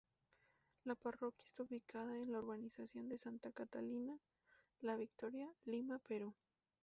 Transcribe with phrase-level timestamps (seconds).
[0.85, 4.17] La parroquia está ubicada en la urbanización de Santa Catalina,
[4.79, 6.33] La Victoria, Lima, Perú.